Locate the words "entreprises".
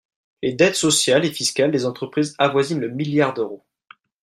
1.85-2.33